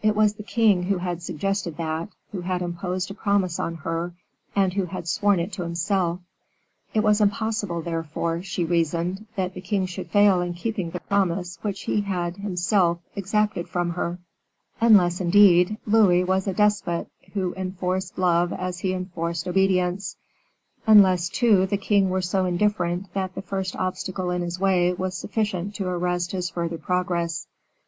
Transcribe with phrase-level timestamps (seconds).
[0.00, 4.14] It was the king who had suggested that, who had imposed a promise on her,
[4.54, 6.20] and who had sworn to it himself.
[6.94, 11.58] It was impossible, therefore, she reasoned, that the king should fail in keeping the promise
[11.62, 14.20] which he had himself exacted from her,
[14.80, 20.16] unless, indeed, Louis was a despot who enforced love as he enforced obedience;
[20.86, 25.16] unless, too, the king were so indifferent that the first obstacle in his way was
[25.16, 27.48] sufficient to arrest his further progress.